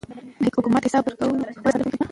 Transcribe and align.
د 0.41 0.43
حکومت 0.57 0.83
حساب 0.87 1.03
ورکونه 1.05 1.33
ولس 1.39 1.55
ته 1.57 1.61
ډاډ 1.63 1.73
ورکوي 1.81 2.05